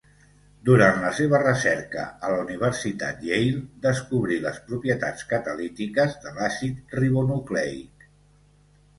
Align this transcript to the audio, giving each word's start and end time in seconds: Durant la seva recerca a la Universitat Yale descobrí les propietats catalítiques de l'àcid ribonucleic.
Durant 0.67 0.95
la 1.01 1.09
seva 1.15 1.39
recerca 1.41 2.05
a 2.27 2.29
la 2.35 2.37
Universitat 2.45 3.19
Yale 3.27 3.59
descobrí 3.83 4.37
les 4.45 4.57
propietats 4.69 5.27
catalítiques 5.33 6.15
de 6.23 6.33
l'àcid 6.39 6.97
ribonucleic. 7.01 8.09